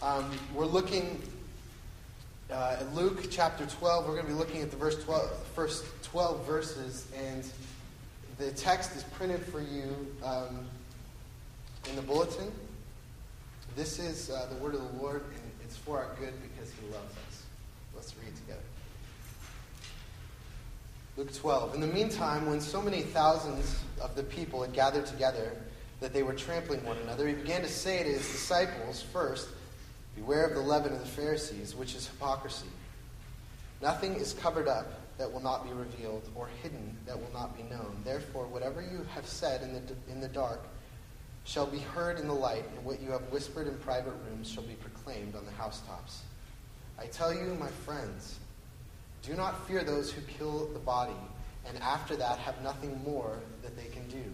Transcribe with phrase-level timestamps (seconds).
[0.00, 1.20] Um, we're looking
[2.52, 4.06] uh, at Luke chapter 12.
[4.06, 7.44] We're going to be looking at the verse 12, first 12 verses, and
[8.38, 10.64] the text is printed for you um,
[11.90, 12.52] in the bulletin.
[13.74, 16.86] This is uh, the word of the Lord, and it's for our good because He
[16.92, 17.42] loves us.
[17.96, 18.60] Let's read together.
[21.16, 21.74] Luke 12.
[21.74, 25.56] In the meantime, when so many thousands of the people had gathered together
[25.98, 29.48] that they were trampling one another, he began to say to his disciples, First,
[30.18, 32.68] beware of the leaven of the Pharisees, which is hypocrisy.
[33.80, 34.86] Nothing is covered up
[35.18, 37.96] that will not be revealed, or hidden that will not be known.
[38.04, 40.60] Therefore, whatever you have said in the, in the dark
[41.44, 44.62] shall be heard in the light, and what you have whispered in private rooms shall
[44.64, 46.22] be proclaimed on the housetops.
[46.98, 48.38] I tell you, my friends,
[49.22, 51.16] do not fear those who kill the body,
[51.66, 54.24] and after that have nothing more that they can do.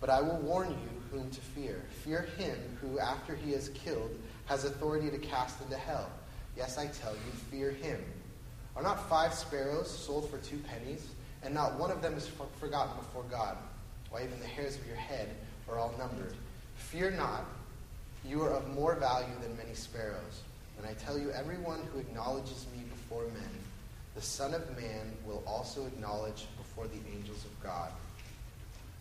[0.00, 1.82] But I will warn you whom to fear.
[2.04, 4.10] Fear him who, after he is killed,
[4.46, 6.10] has authority to cast into hell.
[6.56, 8.02] Yes, I tell you, fear him.
[8.74, 11.06] Are not five sparrows sold for two pennies,
[11.42, 13.56] and not one of them is forgotten before God?
[14.10, 15.28] Why, even the hairs of your head
[15.68, 16.34] are all numbered.
[16.76, 17.44] Fear not,
[18.24, 20.42] you are of more value than many sparrows.
[20.78, 23.50] And I tell you, everyone who acknowledges me before men,
[24.14, 27.90] the Son of Man will also acknowledge before the angels of God.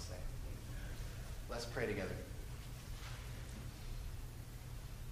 [1.51, 2.15] Let's pray together.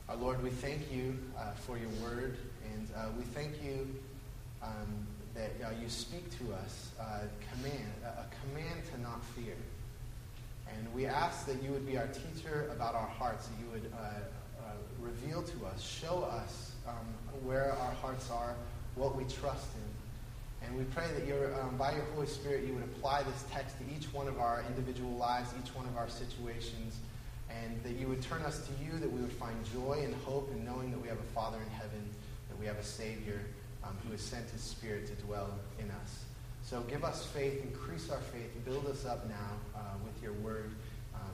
[0.08, 2.38] Our Lord, we thank you uh, for your word,
[2.73, 3.86] and uh, we thank you
[4.64, 9.54] um, that uh, you speak to us uh, command, a command to not fear.
[10.73, 13.92] And we ask that you would be our teacher about our hearts, that you would
[13.94, 16.95] uh, uh, reveal to us, show us um,
[17.44, 18.55] where our hearts are,
[18.95, 19.89] what we trust in.
[20.69, 23.75] And we pray that you um, by your Holy Spirit, you would apply this text
[23.80, 26.97] to each one of our individual lives, each one of our situations,
[27.49, 30.52] and that you would turn us to you, that we would find joy and hope
[30.52, 32.07] in knowing that we have a Father in heaven,
[32.49, 33.41] that we have a Savior
[33.83, 35.49] um, who has sent his Spirit to dwell
[35.80, 36.25] in us.
[36.61, 40.69] So give us faith, increase our faith, build us up now uh, with your word.
[41.15, 41.33] Um,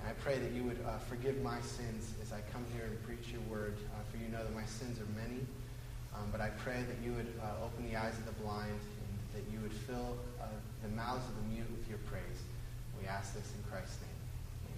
[0.00, 3.00] and I pray that you would uh, forgive my sins as I come here and
[3.04, 5.46] preach your word, uh, for you know that my sins are many.
[6.14, 9.18] Um, but I pray that you would uh, open the eyes of the blind and
[9.34, 10.46] that you would fill uh,
[10.82, 12.22] the mouths of the mute with your praise.
[13.00, 14.10] We ask this in Christ's name.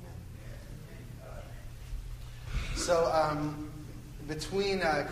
[0.00, 1.42] Amen.
[2.76, 3.70] So, um,
[4.28, 5.06] between uh,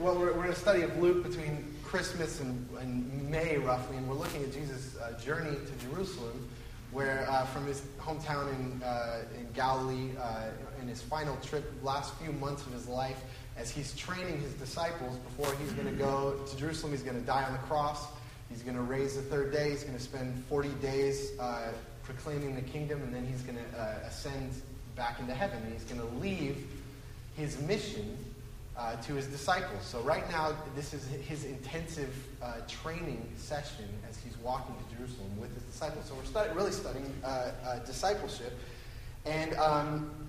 [0.00, 4.08] well, we're, we're in a study of Luke between Christmas and, and, May, roughly, and
[4.08, 6.48] we're looking at Jesus' uh, journey to Jerusalem,
[6.92, 10.10] where uh, from his hometown in, uh, in Galilee,
[10.80, 13.20] in his final trip, last few months of his life,
[13.56, 17.26] as he's training his disciples before he's going to go to Jerusalem, he's going to
[17.26, 18.06] die on the cross.
[18.50, 19.70] He's going to raise the third day.
[19.70, 21.72] He's going to spend 40 days uh,
[22.02, 24.52] proclaiming the kingdom, and then he's going to uh, ascend
[24.94, 25.58] back into heaven.
[25.62, 26.66] And he's going to leave
[27.36, 28.16] his mission
[28.76, 29.84] uh, to his disciples.
[29.84, 35.30] So right now, this is his intensive uh, training session as he's walking to Jerusalem
[35.40, 36.06] with his disciples.
[36.06, 38.52] So we're really studying uh, uh, discipleship.
[39.24, 40.25] And um,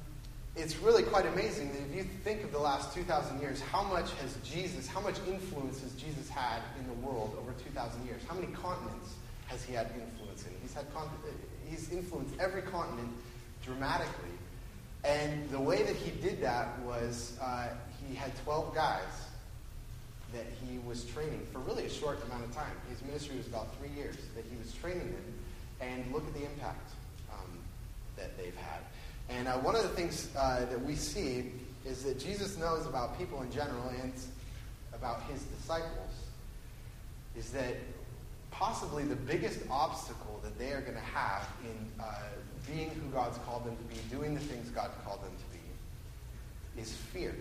[0.57, 4.12] it's really quite amazing that if you think of the last 2,000 years, how much
[4.22, 8.22] has Jesus, how much influence has Jesus had in the world over 2,000 years?
[8.28, 9.13] How many continents
[9.47, 10.53] has he had influence in?
[10.62, 11.09] He's, had con-
[11.69, 13.09] he's influenced every continent
[13.63, 14.31] dramatically.
[15.06, 17.69] And the way that he did that was uh,
[18.07, 19.28] he had 12 guys
[20.34, 22.73] that he was training for really a short amount of time.
[22.90, 25.34] His ministry was about three years that he was training them,
[25.79, 26.91] and look at the impact
[27.31, 27.47] um,
[28.17, 28.81] that they've had.
[29.30, 31.52] And uh, one of the things uh, that we see
[31.86, 34.14] is that Jesus knows about people in general and
[34.94, 36.14] about his disciples
[37.35, 37.76] is that
[38.52, 42.14] possibly the biggest obstacle that they are going to have in uh,
[42.66, 46.82] being who God's called them to be, doing the things God called them to be,
[46.82, 47.35] is fear.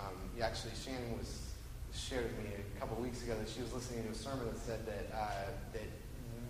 [0.00, 1.52] Um, actually, Shannon was
[1.94, 4.58] shared with me a couple weeks ago that she was listening to a sermon that
[4.58, 5.28] said that uh,
[5.72, 5.82] that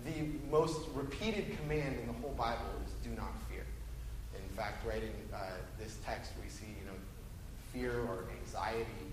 [0.05, 3.44] the most repeated command in the whole Bible is "do not fear." In
[4.55, 5.39] fact, right in uh,
[5.79, 6.97] this text, we see you know
[7.73, 9.05] fear or anxiety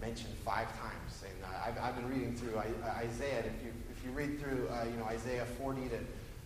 [0.00, 1.22] mentioned five times.
[1.24, 3.40] And uh, I've, I've, been reading through Isaiah.
[3.40, 5.98] If you if you read through uh, you know Isaiah 40 to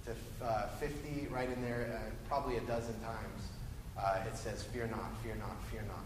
[0.04, 5.12] to uh, 50, right in there, uh, probably a dozen times, it says, "Fear not,
[5.22, 6.04] fear not, fear not."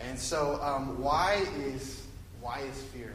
[0.00, 2.06] And so, um, why is
[2.40, 3.12] why is fear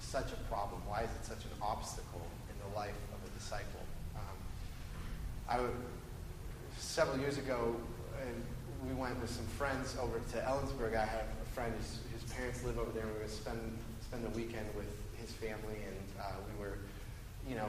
[0.00, 0.80] such a problem?
[0.86, 3.84] Why is it such an obstacle in the life of a disciple?
[4.16, 4.36] Um,
[5.48, 5.76] I would,
[6.78, 7.76] several years ago,
[8.86, 10.96] we went with some friends over to Ellensburg.
[10.96, 13.04] I have a friend whose, whose parents live over there.
[13.04, 13.60] and We to spend
[14.02, 16.76] spend the weekend with his family, and uh, we were,
[17.48, 17.68] you know,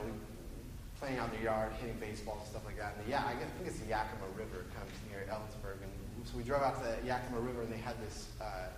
[1.00, 2.94] playing out in the yard, hitting baseball and stuff like that.
[2.98, 5.92] And the, yeah, I think it's the Yakima River comes near Ellensburg, and
[6.28, 8.70] so we drove out to the Yakima River, and they had this uh,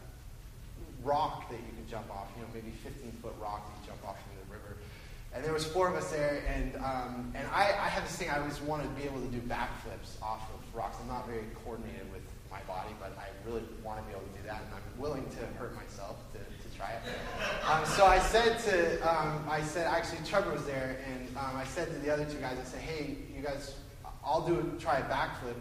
[1.03, 4.01] rock that you could jump off, you know, maybe 15 foot rock that you jump
[4.05, 4.17] off.
[5.33, 8.29] And there was four of us there, and um, and I, I have this thing
[8.29, 10.97] I always wanted to be able to do backflips off of rocks.
[11.01, 14.41] I'm not very coordinated with my body, but I really want to be able to
[14.41, 17.01] do that, and I'm willing to hurt myself to, to try it.
[17.69, 21.65] Um, so I said to, um, I said, actually Trevor was there, and um, I
[21.65, 23.75] said to the other two guys, I said, hey, you guys,
[24.23, 25.55] I'll do try a backflip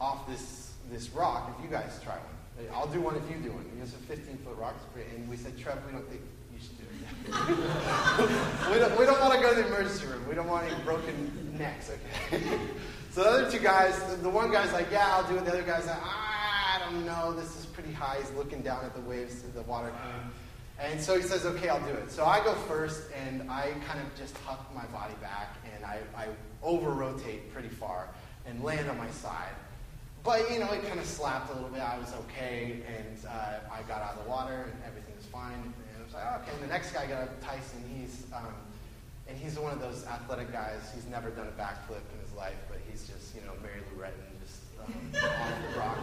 [0.00, 2.66] off this this rock if you guys try one.
[2.74, 3.64] I'll do one if you do one.
[3.80, 4.74] It's a 15 foot rock,
[5.16, 6.20] and we said, Trevor, we don't think
[6.52, 6.90] you should do it.
[7.26, 10.26] We, don't, we don't want to go to the emergency room.
[10.28, 11.90] We don't want any broken necks.
[11.90, 12.42] Okay.
[13.12, 15.44] so the other two guys, the, the one guy's like, yeah, I'll do it.
[15.44, 17.32] The other guy's like, I don't know.
[17.32, 18.18] This is pretty high.
[18.20, 20.30] He's looking down at the waves, the water coming.
[20.78, 22.10] And so he says, okay, I'll do it.
[22.10, 25.98] So I go first, and I kind of just huck my body back, and I,
[26.16, 26.26] I
[26.62, 28.08] over rotate pretty far
[28.46, 29.52] and land on my side.
[30.22, 31.80] But, you know, it kind of slapped a little bit.
[31.80, 35.74] I was okay, and uh, I got out of the water, and everything was fine.
[36.20, 36.52] And like, oh, okay.
[36.54, 37.82] And the next guy got up, Tyson.
[37.96, 38.54] He's, um,
[39.28, 40.80] and he's one of those athletic guys.
[40.94, 44.02] He's never done a backflip in his life, but he's just, you know, Mary Lou
[44.02, 44.94] Retton, just um,
[45.24, 45.98] off the rock.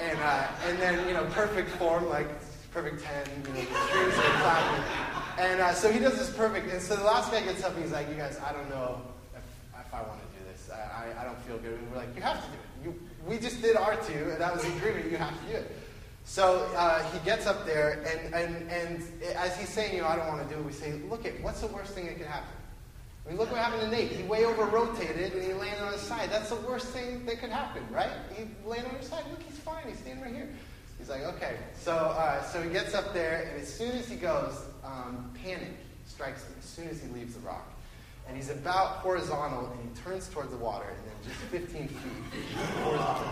[0.00, 2.28] And, uh, and then, you know, perfect form, like
[2.72, 4.84] perfect 10, you know, strings are clapping.
[5.38, 6.70] And uh, so he does this perfect.
[6.70, 9.00] And so the last guy gets up, and he's like, you guys, I don't know
[9.34, 9.42] if,
[9.86, 10.70] if I want to do this.
[10.70, 11.78] I, I, I don't feel good.
[11.78, 12.84] And we're like, you have to do it.
[12.84, 15.10] You, we just did our two, and that was the agreement.
[15.10, 15.76] You have to do it.
[16.26, 19.02] So uh, he gets up there, and, and, and
[19.36, 21.40] as he's saying, you know, I don't want to do it, we say, look at
[21.40, 22.50] what's the worst thing that could happen?
[23.24, 24.10] I mean, look what happened to Nate.
[24.10, 26.28] He way over rotated and he landed on his side.
[26.30, 28.10] That's the worst thing that could happen, right?
[28.36, 29.22] He landed on his side.
[29.30, 29.84] Look, he's fine.
[29.88, 30.48] He's standing right here.
[30.98, 31.56] He's like, okay.
[31.78, 35.76] So, uh, so he gets up there, and as soon as he goes, um, panic
[36.06, 37.72] strikes him as soon as he leaves the rock.
[38.26, 41.36] And he's about horizontal, and he turns towards the water, and then just
[41.70, 43.28] 15 feet horizontal.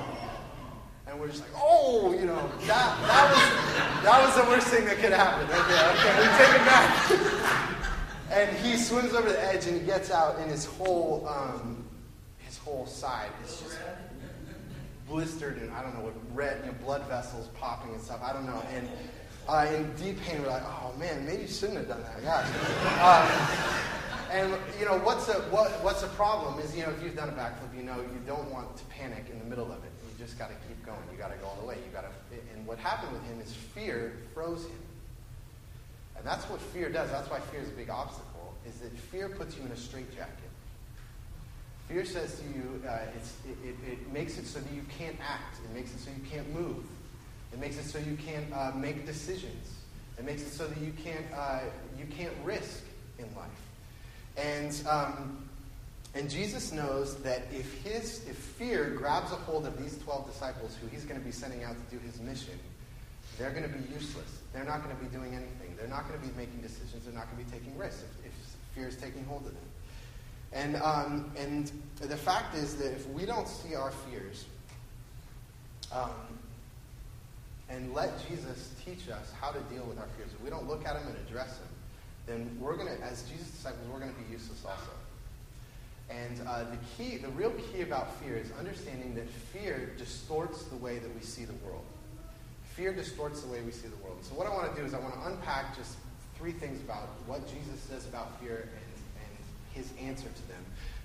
[1.06, 4.84] And we're just like, oh, you know, that, that, was, that was the worst thing
[4.86, 5.44] that could happen.
[5.44, 7.90] Okay, okay, we take it back.
[8.32, 11.84] and he swims over the edge, and he gets out, and his whole, um,
[12.38, 13.78] his whole side is just
[15.06, 18.20] blistered, and I don't know what red, you know, blood vessels popping and stuff.
[18.22, 18.62] I don't know.
[18.72, 18.88] And
[19.48, 22.22] uh, in deep pain, we're like, oh man, maybe you shouldn't have done that.
[22.22, 22.40] Yeah.
[23.04, 23.74] Um,
[24.30, 27.28] and you know what's a what, what's a problem is you know if you've done
[27.28, 29.92] a backflip, you know you don't want to panic in the middle of it.
[30.14, 30.98] You just got to keep going.
[31.12, 31.76] You got to go all the way.
[31.76, 32.36] You got to.
[32.54, 34.78] And what happened with him is fear froze him,
[36.16, 37.10] and that's what fear does.
[37.10, 38.54] That's why fear is a big obstacle.
[38.66, 40.28] Is that fear puts you in a straitjacket.
[41.88, 45.58] Fear says to you, uh, it, it, it, makes it so that you can't act.
[45.62, 46.82] It makes it so you can't move.
[47.52, 49.74] It makes it so you can't uh, make decisions.
[50.18, 51.60] It makes it so that you can't uh,
[51.98, 52.84] you can't risk
[53.18, 53.50] in life.
[54.36, 55.43] And, um,
[56.14, 60.76] and Jesus knows that if, his, if fear grabs a hold of these 12 disciples
[60.80, 62.58] who he's going to be sending out to do his mission,
[63.36, 64.38] they're going to be useless.
[64.52, 65.74] They're not going to be doing anything.
[65.76, 67.04] They're not going to be making decisions.
[67.04, 68.32] They're not going to be taking risks if, if
[68.74, 69.56] fear is taking hold of them.
[70.52, 74.44] And, um, and the fact is that if we don't see our fears
[75.90, 76.10] um,
[77.68, 80.86] and let Jesus teach us how to deal with our fears, if we don't look
[80.86, 81.68] at them and address them,
[82.26, 84.92] then we're going to, as Jesus' disciples, we're going to be useless also.
[86.10, 90.76] And uh, the key, the real key about fear is understanding that fear distorts the
[90.76, 91.84] way that we see the world.
[92.76, 94.18] Fear distorts the way we see the world.
[94.22, 95.96] So what I want to do is I want to unpack just
[96.36, 99.36] three things about what Jesus says about fear and, and
[99.72, 100.62] his answer to them.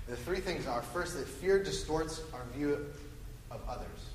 [0.08, 2.86] The three things are, first, that fear distorts our view
[3.50, 4.10] of others.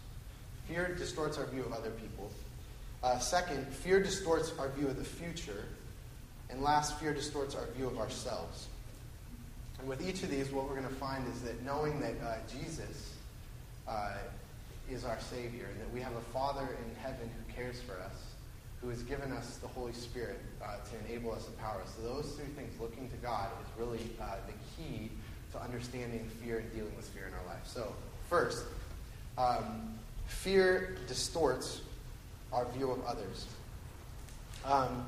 [0.67, 2.29] Fear distorts our view of other people.
[3.03, 5.65] Uh, second, fear distorts our view of the future.
[6.49, 8.67] And last, fear distorts our view of ourselves.
[9.79, 12.35] And with each of these, what we're going to find is that knowing that uh,
[12.47, 13.13] Jesus
[13.87, 14.13] uh,
[14.89, 18.15] is our Savior, and that we have a Father in heaven who cares for us,
[18.81, 21.93] who has given us the Holy Spirit uh, to enable us and power us.
[21.95, 24.53] So those three things, looking to God, is really uh, the
[24.83, 25.09] key
[25.53, 27.65] to understanding fear and dealing with fear in our life.
[27.65, 27.93] So,
[28.29, 28.65] first,
[29.37, 31.81] um, fear distorts
[32.51, 33.47] our view of others.
[34.63, 35.05] Um,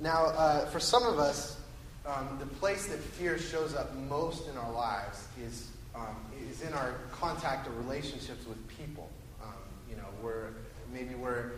[0.00, 1.58] now, uh, for some of us,
[2.06, 6.16] um, the place that fear shows up most in our lives is, um,
[6.50, 9.10] is in our contact or relationships with people.
[9.42, 9.52] Um,
[9.90, 10.50] you know, where
[10.92, 11.52] maybe we're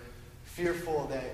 [0.45, 1.25] fearful that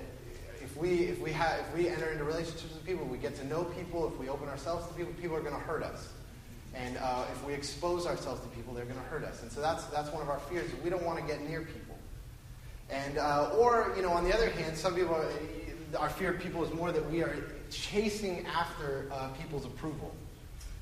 [0.61, 3.47] if we if we have if we enter into relationships with people, we get to
[3.47, 4.07] know people.
[4.07, 6.09] If we open ourselves to people, people are going to hurt us.
[6.73, 9.41] And uh, if we expose ourselves to people, they're going to hurt us.
[9.43, 10.69] And so that's that's one of our fears.
[10.83, 11.97] We don't want to get near people.
[12.89, 15.23] And uh, or you know, on the other hand, some people
[15.97, 17.35] our fear of people is more that we are
[17.69, 20.13] chasing after uh, people's approval.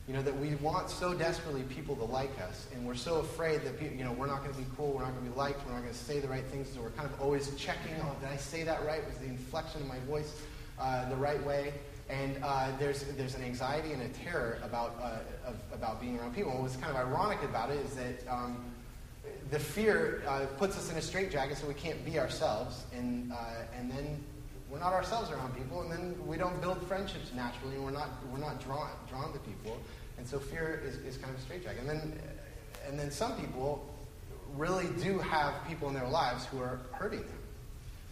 [0.07, 3.61] You know, that we want so desperately people to like us, and we're so afraid
[3.63, 5.37] that people, you know, we're not going to be cool, we're not going to be
[5.37, 7.95] liked, we're not going to say the right things, so we're kind of always checking,
[8.01, 9.05] oh, did I say that right?
[9.07, 10.41] Was the inflection of my voice
[10.77, 11.73] uh, the right way?
[12.09, 16.35] And uh, there's, there's an anxiety and a terror about, uh, of, about being around
[16.35, 16.51] people.
[16.51, 18.57] And what's kind of ironic about it is that um,
[19.51, 23.37] the fear uh, puts us in a straitjacket so we can't be ourselves, and, uh,
[23.79, 24.21] and then
[24.73, 28.09] we're not ourselves around people, and then we don't build friendships naturally, and we're not,
[28.31, 29.77] we're not drawn, drawn to people.
[30.17, 31.81] And so fear is, is kind of a straitjacket.
[31.81, 32.19] And then,
[32.87, 33.87] and then some people
[34.57, 37.29] really do have people in their lives who are hurting them.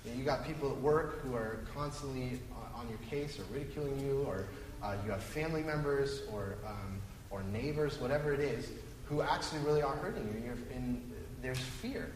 [0.05, 2.39] You, know, you got people at work who are constantly
[2.75, 4.45] on your case or ridiculing you, or
[4.83, 7.01] uh, you have family members or, um,
[7.31, 8.69] or neighbors, whatever it is,
[9.05, 12.11] who actually really are hurting you, and, you're, there's fear.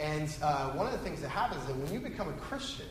[0.00, 2.86] And uh, one of the things that happens is that when you become a Christian,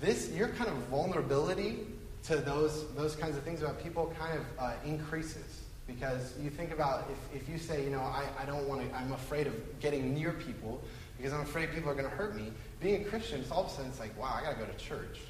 [0.00, 1.80] this your kind of vulnerability
[2.24, 6.72] to those those kinds of things about people kind of uh, increases because you think
[6.72, 9.80] about if, if you say you know I, I don't want to I'm afraid of
[9.80, 10.80] getting near people
[11.16, 12.50] because I'm afraid people are going to hurt me.
[12.80, 14.66] Being a Christian, it's all of a sudden it's like wow I got to go
[14.66, 15.20] to church.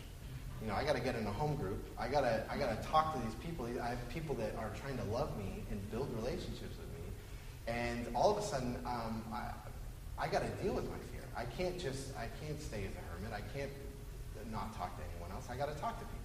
[0.63, 1.85] You know I got to get in a home group.
[1.99, 3.67] I got to I got to talk to these people.
[3.83, 7.05] I have people that are trying to love me and build relationships with me,
[7.67, 9.51] and all of a sudden um, I
[10.19, 11.23] I got to deal with my fear.
[11.37, 13.33] I can't just I can't stay as a hermit.
[13.33, 13.71] I can't
[14.51, 15.47] not talk to anyone else.
[15.51, 16.21] I got to talk to people.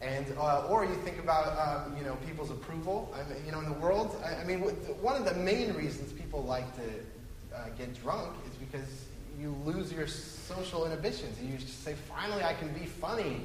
[0.00, 3.14] And uh, or you think about um, you know people's approval.
[3.14, 6.12] I mean, you know, in the world, I, I, mean, one of the main reasons
[6.12, 9.06] people like to uh, get drunk is because
[9.40, 11.40] you lose your social inhibitions.
[11.40, 13.42] You just say, finally, I can be funny.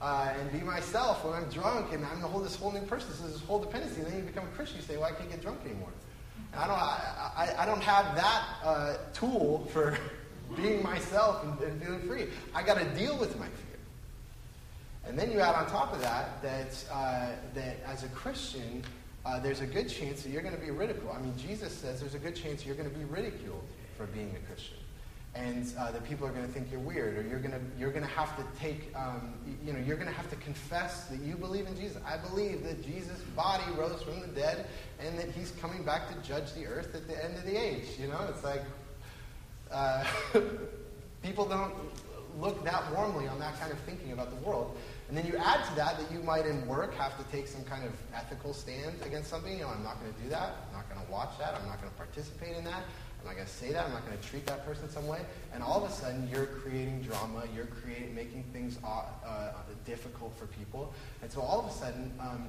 [0.00, 3.08] Uh, and be myself when I'm drunk, and I'm the whole this whole new person.
[3.08, 4.00] This is this whole dependency.
[4.00, 4.78] And then you become a Christian.
[4.78, 5.90] You say, "Well, I can't get drunk anymore."
[6.56, 6.76] I don't.
[6.76, 9.96] I, I, I don't have that uh, tool for
[10.56, 12.26] being myself and, and feeling free.
[12.54, 13.72] I got to deal with my fear.
[15.06, 18.84] And then you add on top of that that, uh, that as a Christian,
[19.24, 21.14] uh, there's a good chance that you're going to be ridiculed.
[21.16, 23.64] I mean, Jesus says there's a good chance you're going to be ridiculed
[23.96, 24.76] for being a Christian.
[25.34, 27.90] And uh, that people are going to think you're weird, or you're going to you're
[27.90, 29.32] going to have to take um,
[29.64, 31.96] you know you're going to have to confess that you believe in Jesus.
[32.06, 34.66] I believe that Jesus' body rose from the dead,
[35.00, 37.86] and that He's coming back to judge the earth at the end of the age.
[37.98, 38.60] You know, it's like
[39.72, 40.04] uh,
[41.22, 41.74] people don't
[42.40, 44.76] look that warmly on that kind of thinking about the world.
[45.08, 47.64] And then you add to that that you might in work have to take some
[47.64, 49.52] kind of ethical stand against something.
[49.52, 50.56] You know, I'm not going to do that.
[50.68, 51.54] I'm not going to watch that.
[51.54, 52.82] I'm not going to participate in that.
[53.20, 53.84] I'm not going to say that.
[53.84, 55.20] I'm not going to treat that person some way.
[55.52, 57.44] And all of a sudden, you're creating drama.
[57.54, 59.52] You're creating, making things uh,
[59.84, 60.92] difficult for people.
[61.22, 62.48] And so all of a sudden, um,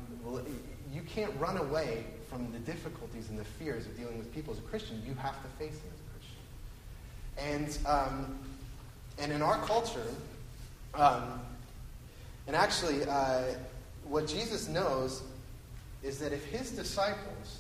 [0.92, 4.60] you can't run away from the difficulties and the fears of dealing with people as
[4.60, 5.04] a Christian.
[5.06, 5.92] You have to face them.
[7.38, 8.38] And um,
[9.20, 10.08] and in our culture,
[10.94, 11.40] um,
[12.48, 13.44] and actually, uh,
[14.06, 15.24] what Jesus knows
[16.04, 17.60] is that if his disciples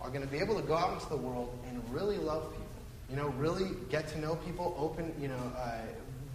[0.00, 2.66] are going to be able to go out into the world and really love people,
[3.10, 5.78] you know, really get to know people, open, you know, uh,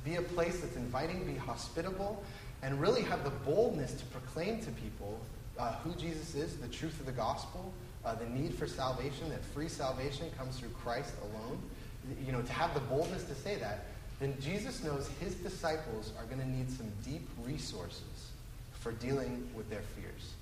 [0.06, 2.24] be a place that's inviting, be hospitable,
[2.64, 5.20] and really have the boldness to proclaim to people
[5.60, 7.74] uh, who Jesus is, the truth of the gospel,
[8.06, 11.60] uh, the need for salvation, that free salvation comes through Christ alone.
[12.26, 13.86] You know, to have the boldness to say that,
[14.20, 18.30] then Jesus knows his disciples are going to need some deep resources
[18.80, 20.34] for dealing with their fears.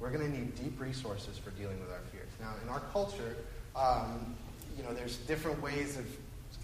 [0.00, 2.28] We're going to need deep resources for dealing with our fears.
[2.40, 3.36] Now, in our culture,
[3.76, 4.34] um,
[4.76, 6.06] you know, there's different ways of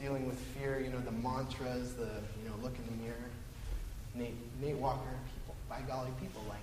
[0.01, 0.81] dealing with fear.
[0.81, 3.17] You know, the mantras, the you know, look in the mirror.
[4.15, 5.01] Nate, Nate Walker,
[5.35, 6.61] people, by golly, people like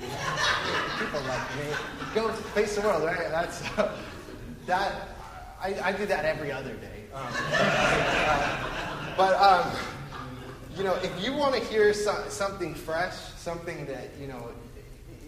[0.00, 0.08] you.
[1.04, 2.14] people like Nate.
[2.14, 3.30] Go face the world, right?
[3.30, 3.62] That's
[4.66, 5.08] that.
[5.60, 7.04] I, I do that every other day.
[7.12, 7.32] Um,
[9.16, 9.70] but, um,
[10.76, 14.50] you know, if you want to hear so, something fresh, something that, you know,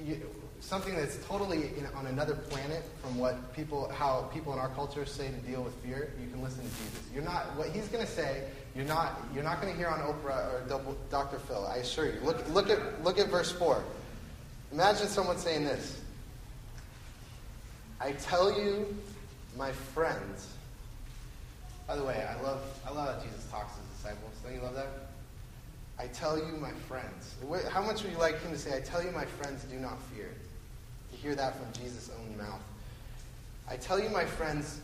[0.05, 0.21] you,
[0.61, 5.27] something that's totally on another planet from what people, how people in our culture say
[5.27, 7.03] to deal with fear, you can listen to Jesus.
[7.13, 8.45] You're not, what he's going to say,
[8.77, 11.39] you're not, you're not going to hear on Oprah or Dr.
[11.41, 12.21] Phil, I assure you.
[12.23, 13.83] Look, look, at, look at verse 4.
[14.73, 16.01] Imagine someone saying this.
[18.01, 18.97] I tell you,
[19.57, 20.54] my friends,
[21.87, 24.33] by the way, I love, I love how Jesus talks to his disciples.
[24.45, 24.88] Don't you love that?
[25.99, 27.35] I tell you, my friends.
[27.71, 30.00] How much would you like him to say, I tell you, my friends, do not
[30.14, 30.30] fear?
[31.11, 32.62] To hear that from Jesus' own mouth.
[33.69, 34.80] I tell you, my friends,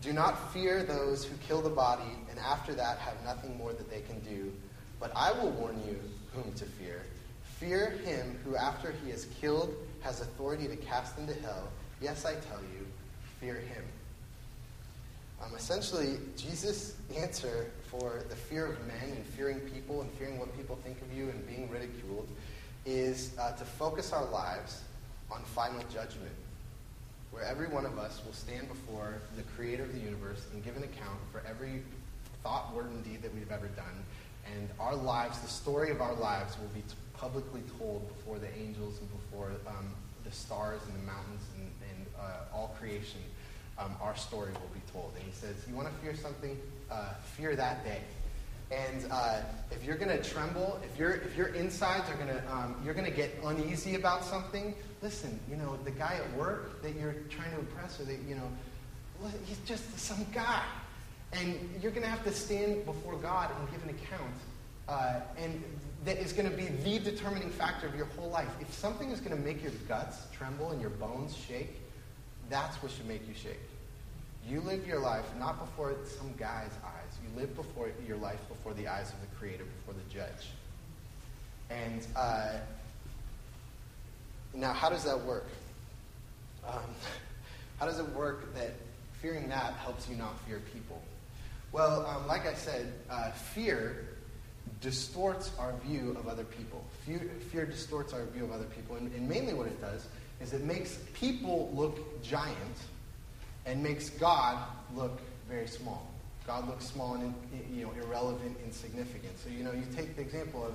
[0.00, 3.90] Do not fear those who kill the body, and after that have nothing more that
[3.90, 4.52] they can do.
[5.00, 5.98] But I will warn you
[6.32, 7.02] whom to fear.
[7.58, 11.68] Fear him who, after he is killed, has authority to cast into hell.
[12.00, 12.86] Yes, I tell you,
[13.40, 13.84] fear him.
[15.42, 20.54] Um, essentially, Jesus' answer for the fear of men and fearing people and fearing what
[20.56, 22.28] people think of you and being ridiculed
[22.84, 24.82] is uh, to focus our lives
[25.30, 26.32] on final judgment
[27.30, 30.76] where every one of us will stand before the creator of the universe and give
[30.76, 31.82] an account for every
[32.42, 34.04] thought, word, and deed that we've ever done.
[34.56, 36.82] And our lives, the story of our lives, will be
[37.14, 39.90] publicly told before the angels and before um,
[40.24, 41.67] the stars and the mountains and,
[42.20, 43.20] uh, all creation.
[43.78, 45.12] Um, our story will be told.
[45.14, 46.58] And he says, You want to fear something?
[46.90, 48.00] Uh, fear that day.
[48.70, 52.52] And uh, if you're going to tremble, if, your if your insides are going to,
[52.52, 56.82] um, you're going to get uneasy about something, listen, you know, the guy at work
[56.82, 58.50] that you're trying to impress, or that, you know,
[59.46, 60.62] he's just some guy.
[61.32, 64.34] And you're going to have to stand before God and give an account.
[64.88, 65.62] Uh, and
[66.04, 68.48] that is going to be the determining factor of your whole life.
[68.60, 71.77] If something is going to make your guts tremble and your bones shake,
[72.48, 73.60] that's what should make you shake.
[74.48, 77.18] You live your life not before some guy's eyes.
[77.22, 80.48] You live before your life before the eyes of the Creator, before the Judge.
[81.70, 82.54] And uh,
[84.54, 85.46] now, how does that work?
[86.66, 86.80] Um,
[87.78, 88.72] how does it work that
[89.20, 91.02] fearing that helps you not fear people?
[91.72, 94.08] Well, um, like I said, uh, fear
[94.80, 96.84] distorts our view of other people.
[97.04, 98.96] Fear, fear distorts our view of other people.
[98.96, 100.06] And, and, mainly what it does
[100.40, 102.56] is it makes people look giant
[103.66, 104.58] and makes God
[104.94, 106.06] look very small.
[106.46, 107.34] God looks small and
[107.74, 109.38] you know, irrelevant, insignificant.
[109.38, 110.74] So, you know, you take the example of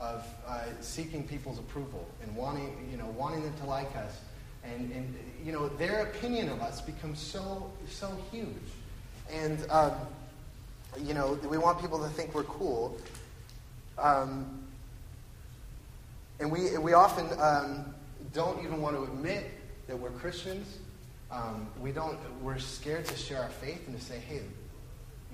[0.00, 4.18] of uh, seeking people's approval and wanting, you know, wanting them to like us.
[4.64, 5.14] And, and
[5.44, 8.46] you know, their opinion of us becomes so, so huge.
[9.30, 9.92] And, um,
[11.02, 12.98] you know, we want people to think we're cool.
[13.98, 14.64] Um,
[16.40, 17.94] and we, we often um,
[18.32, 19.50] don't even want to admit
[19.88, 20.78] that we're Christians.
[21.30, 24.42] Um, we don't, we're scared to share our faith and to say, hey,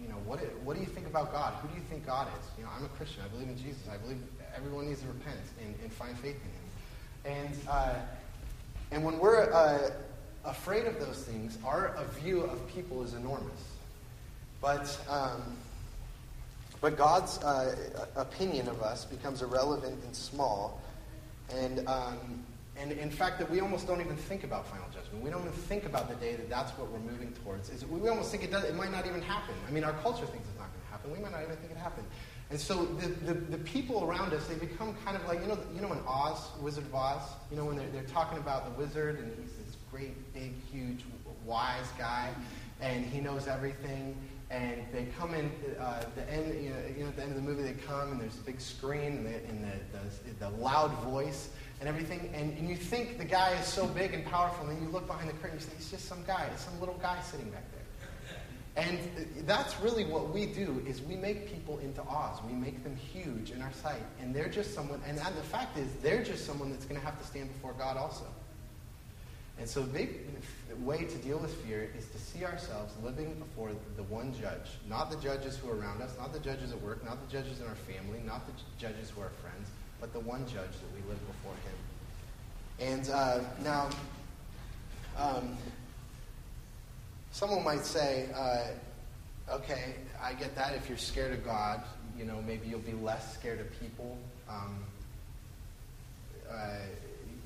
[0.01, 1.55] you know, what, what do you think about God?
[1.63, 2.47] Who do you think God is?
[2.59, 3.23] You know, I'm a Christian.
[3.25, 3.83] I believe in Jesus.
[3.91, 4.19] I believe
[4.55, 6.37] everyone needs to repent and, and find faith
[7.25, 7.47] in Him.
[7.47, 7.95] And, uh,
[8.93, 9.91] and when we're uh,
[10.45, 13.73] afraid of those things, our view of people is enormous.
[14.61, 15.57] But, um,
[16.81, 17.75] but God's uh,
[18.17, 20.81] opinion of us becomes irrelevant and small.
[21.51, 22.46] And, um,
[22.79, 25.25] and in fact, that we almost don't even think about final judgment.
[25.25, 27.71] We don't even think about the day that that's what we're moving towards.
[27.71, 29.55] Is we almost think it, does, it might not even happen.
[29.67, 31.13] I mean, our culture thinks it's not going to happen.
[31.13, 32.07] We might not even think it happened.
[32.51, 35.59] And so the, the, the, people around us, they become kind of like, you know,
[35.75, 38.81] you know in Oz, Wizard of Oz, you know, when they're, they're talking about the
[38.81, 41.05] wizard and he's this great, big, huge,
[41.45, 42.31] wise guy
[42.81, 44.17] and he knows everything.
[44.51, 47.37] And they come in, uh, the end, you know, you know, at the end of
[47.37, 50.93] the movie, they come and there's a big screen and, and the, the, the loud
[51.03, 51.49] voice
[51.81, 52.31] and everything.
[52.35, 55.07] And, and you think the guy is so big and powerful, and then you look
[55.07, 57.51] behind the curtain and you say, it's just some guy, it's some little guy sitting
[57.51, 58.85] back there.
[58.85, 62.39] And uh, that's really what we do is we make people into Oz.
[62.47, 64.03] We make them huge in our sight.
[64.21, 67.19] And they're just someone, and the fact is, they're just someone that's going to have
[67.19, 68.27] to stand before God also.
[69.59, 70.11] And so the big
[70.81, 75.11] way to deal with fear is to see ourselves living before the one judge, not
[75.11, 77.67] the judges who are around us, not the judges at work, not the judges in
[77.67, 79.71] our family, not the judges who are friends,
[80.07, 81.79] but the one judge that we live before him.
[82.79, 83.89] And uh, now,
[85.19, 85.57] um,
[87.37, 88.69] Someone might say, uh,
[89.57, 90.75] okay, I get that.
[90.75, 91.83] If you're scared of God,
[92.17, 94.17] you know, maybe you'll be less scared of people.
[94.49, 94.83] Um,
[96.51, 96.79] uh,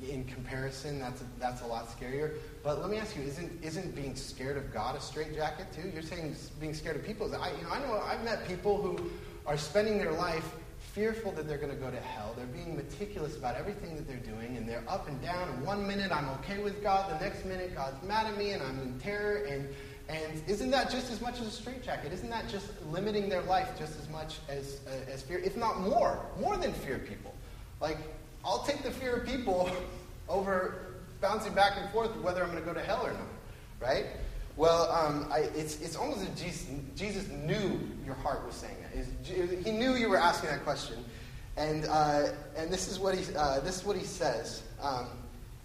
[0.08, 2.34] in comparison, that's a, that's a lot scarier.
[2.62, 5.90] But let me ask you: Isn't isn't being scared of God a straitjacket too?
[5.92, 7.26] You're saying being scared of people.
[7.34, 9.10] I you know I know I've met people who
[9.44, 10.54] are spending their life
[10.94, 12.34] fearful that they're going to go to hell.
[12.36, 15.48] They're being meticulous about everything that they're doing, and they're up and down.
[15.48, 18.62] And one minute I'm okay with God, the next minute God's mad at me, and
[18.62, 19.44] I'm in terror.
[19.48, 19.68] And
[20.08, 22.12] and isn't that just as much as a straitjacket?
[22.12, 25.80] Isn't that just limiting their life just as much as uh, as fear, if not
[25.80, 27.34] more, more than fear people?
[27.80, 27.98] Like
[28.44, 29.70] I'll take the fear of people
[30.28, 33.28] over bouncing back and forth whether I'm going to go to hell or not,
[33.80, 34.06] right?
[34.56, 38.76] Well, um, I, it's, it's almost as Jesus, Jesus knew your heart was saying
[39.24, 40.96] He knew you were asking that question.
[41.56, 44.62] And, uh, and this, is what he, uh, this is what he says.
[44.80, 45.08] Um,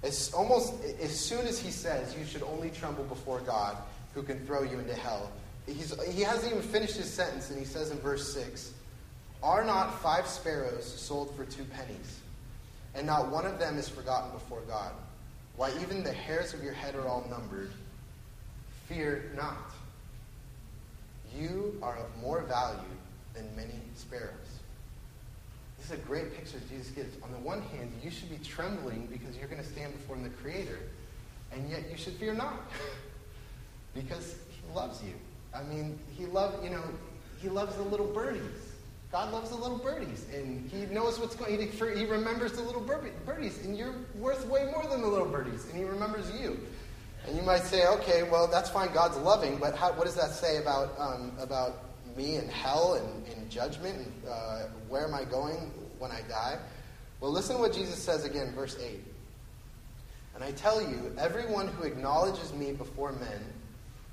[0.03, 3.77] as, almost as soon as he says, you should only tremble before God
[4.13, 5.31] who can throw you into hell.
[5.67, 8.73] He's, he hasn't even finished his sentence, and he says in verse 6
[9.41, 12.19] Are not five sparrows sold for two pennies?
[12.93, 14.91] And not one of them is forgotten before God.
[15.57, 17.71] Why, even the hairs of your head are all numbered.
[18.87, 19.71] Fear not.
[21.37, 22.79] You are of more value
[23.35, 24.59] than many sparrows.
[25.77, 27.21] This is a great picture Jesus gives.
[27.21, 30.29] On the one hand, you should be trembling because you're going to stand before the
[30.29, 30.79] Creator,
[31.51, 32.71] and yet you should fear not
[33.93, 35.13] because He loves you.
[35.53, 36.83] I mean, He loves, you know,
[37.39, 38.41] He loves the little birdies.
[39.11, 41.59] God loves the little birdies, and He knows what's going.
[41.59, 45.65] He, he remembers the little birdies, and you're worth way more than the little birdies,
[45.65, 46.59] and He remembers you.
[47.27, 48.93] And you might say, okay, well, that's fine.
[48.93, 51.84] God's loving, but how, what does that say about um, about
[52.15, 56.57] me in hell and, in judgment and uh, where am I going when I die?
[57.19, 59.03] Well, listen to what Jesus says again, verse eight.
[60.35, 63.53] And I tell you, everyone who acknowledges me before men,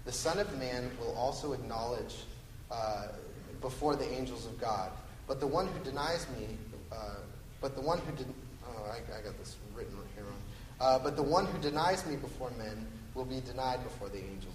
[0.04, 2.14] the Son of Man will also acknowledge
[2.70, 3.08] uh,
[3.60, 4.90] before the angels of God.
[5.26, 6.46] But the one who denies me,
[6.92, 7.16] uh,
[7.60, 8.26] but the one who did,
[8.66, 10.42] oh, I, I got this written here wrong.
[10.80, 14.54] Uh, but the one who denies me before men will be denied before the angels.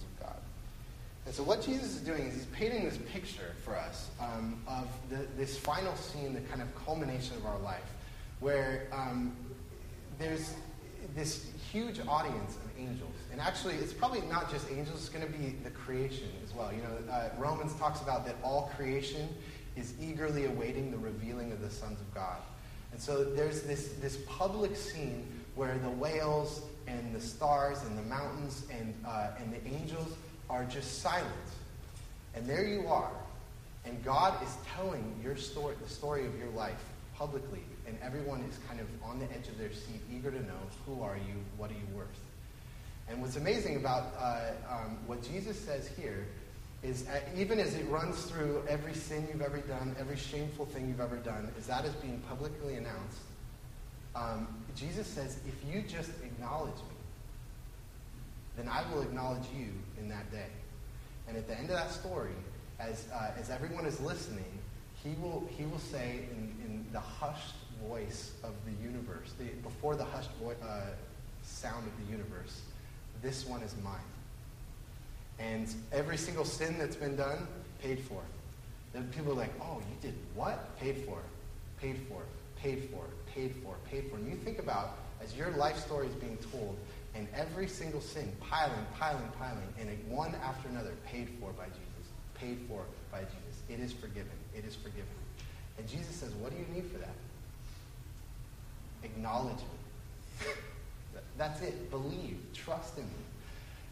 [1.27, 4.87] And so what Jesus is doing is he's painting this picture for us um, of
[5.09, 7.83] the, this final scene, the kind of culmination of our life,
[8.39, 9.35] where um,
[10.17, 10.53] there's
[11.17, 13.11] this huge audience of angels.
[13.33, 16.71] And actually, it's probably not just angels, it's going to be the creation as well.
[16.71, 19.27] You know, uh, Romans talks about that all creation
[19.75, 22.37] is eagerly awaiting the revealing of the sons of God.
[22.93, 28.03] And so there's this, this public scene where the whales and the stars and the
[28.03, 30.15] mountains and, uh, and the angels
[30.49, 31.27] are just silent.
[32.35, 33.11] And there you are.
[33.85, 36.83] And God is telling your story, the story of your life
[37.15, 37.61] publicly.
[37.87, 41.01] And everyone is kind of on the edge of their seat, eager to know who
[41.01, 42.07] are you, what are you worth.
[43.09, 46.27] And what's amazing about uh, um, what Jesus says here
[46.83, 50.87] is uh, even as it runs through every sin you've ever done, every shameful thing
[50.87, 53.19] you've ever done, as that is being publicly announced,
[54.15, 56.96] um, Jesus says, if you just acknowledge me,
[58.57, 60.49] then I will acknowledge you in that day.
[61.27, 62.33] And at the end of that story,
[62.79, 64.45] as, uh, as everyone is listening,
[65.03, 67.55] he will, he will say in, in the hushed
[67.87, 70.81] voice of the universe, the, before the hushed vo- uh,
[71.43, 72.61] sound of the universe,
[73.21, 73.95] this one is mine.
[75.39, 77.47] And every single sin that's been done,
[77.81, 78.21] paid for.
[78.93, 80.77] Then people are like, oh, you did what?
[80.79, 81.19] Paid for.
[81.79, 82.21] Paid for.
[82.59, 83.03] Paid for.
[83.33, 83.75] Paid for.
[83.89, 84.15] Paid for.
[84.17, 86.77] And you think about, as your life story is being told,
[87.15, 92.11] and every single sin piling, piling, piling, and one after another paid for by Jesus.
[92.35, 93.61] Paid for by Jesus.
[93.69, 94.31] It is forgiven.
[94.55, 95.03] It is forgiven.
[95.77, 97.15] And Jesus says, what do you need for that?
[99.03, 100.47] Acknowledge me.
[101.37, 101.89] That's it.
[101.91, 102.39] Believe.
[102.53, 103.09] Trust in me.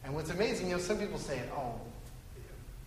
[0.03, 1.73] And what's amazing, you know, some people say, oh,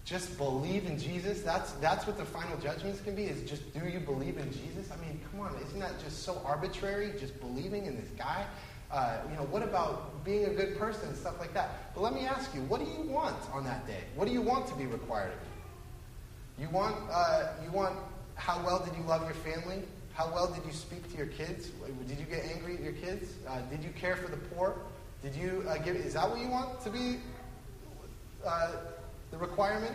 [0.04, 1.42] just believe in Jesus.
[1.42, 4.90] That's, that's what the final judgments can be, is just do you believe in Jesus?
[4.90, 8.46] I mean, come on, isn't that just so arbitrary, just believing in this guy?
[8.90, 11.94] Uh, you know, what about being a good person and stuff like that?
[11.94, 14.04] But let me ask you, what do you want on that day?
[14.14, 15.38] What do you want to be required of
[16.58, 16.64] you?
[16.64, 17.94] You want, uh, you want
[18.34, 19.82] how well did you love your family?
[20.14, 21.70] How well did you speak to your kids?
[22.06, 23.34] Did you get angry at your kids?
[23.46, 24.76] Uh, did you care for the poor?
[25.22, 25.96] Did you uh, give?
[25.96, 27.18] Is that what you want to be
[28.46, 28.70] uh,
[29.30, 29.94] the requirement?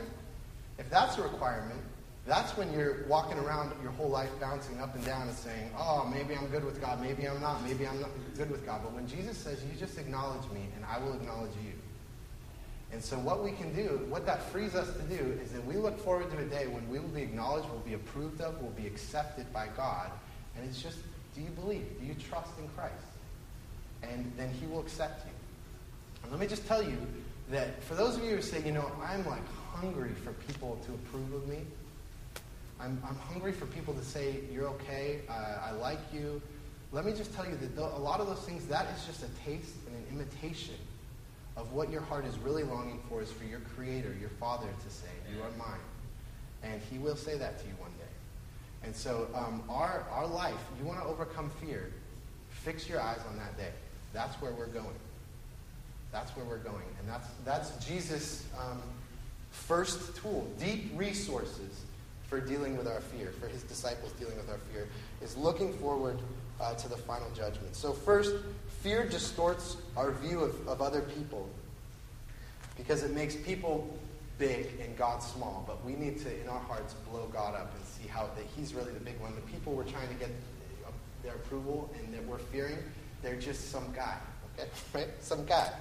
[0.78, 1.80] If that's a requirement,
[2.26, 6.10] that's when you're walking around your whole life bouncing up and down and saying, oh,
[6.14, 8.82] maybe I'm good with God, maybe I'm not, maybe I'm not good with God.
[8.84, 11.74] But when Jesus says, you just acknowledge me and I will acknowledge you.
[12.94, 15.76] And so what we can do, what that frees us to do, is that we
[15.76, 18.70] look forward to a day when we will be acknowledged, will be approved of, will
[18.70, 20.12] be accepted by God.
[20.56, 21.00] And it's just,
[21.36, 21.86] do you believe?
[22.00, 22.94] Do you trust in Christ?
[24.04, 25.32] And then he will accept you.
[26.22, 26.98] And let me just tell you
[27.50, 29.42] that for those of you who say, you know, I'm like
[29.74, 31.66] hungry for people to approve of me,
[32.84, 36.42] I'm, I'm hungry for people to say, you're okay, uh, I like you.
[36.92, 39.30] Let me just tell you that a lot of those things, that is just a
[39.46, 40.76] taste and an imitation
[41.56, 44.94] of what your heart is really longing for is for your Creator, your Father, to
[44.94, 45.80] say, you are mine.
[46.62, 48.84] And He will say that to you one day.
[48.84, 51.90] And so um, our, our life, you want to overcome fear,
[52.50, 53.72] fix your eyes on that day.
[54.12, 55.00] That's where we're going.
[56.12, 56.84] That's where we're going.
[57.00, 58.82] And that's, that's Jesus' um,
[59.52, 61.86] first tool, deep resources
[62.34, 64.88] for dealing with our fear, for his disciples dealing with our fear,
[65.22, 66.18] is looking forward
[66.60, 67.76] uh, to the final judgment.
[67.76, 68.34] So, first,
[68.82, 71.48] fear distorts our view of, of other people
[72.76, 73.88] because it makes people
[74.40, 75.64] big and God small.
[75.68, 78.74] But we need to, in our hearts, blow God up and see how that He's
[78.74, 79.36] really the big one.
[79.36, 80.32] The people we're trying to get
[80.88, 80.90] uh,
[81.22, 82.80] their approval and that we're fearing,
[83.22, 84.18] they're just some guy.
[84.58, 85.10] Okay, right?
[85.20, 85.72] Some guy.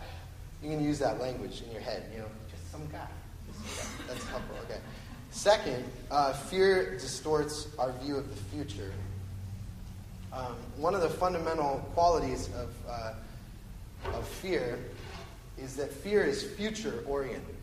[0.62, 2.10] You can use that language in your head.
[2.12, 3.08] You know, just some guy.
[3.46, 4.12] Just some guy.
[4.12, 4.56] That's helpful.
[4.64, 4.80] Okay.
[5.32, 8.92] Second, uh, fear distorts our view of the future.
[10.32, 13.14] Um, one of the fundamental qualities of, uh,
[14.14, 14.78] of fear
[15.58, 17.56] is that fear is future oriented.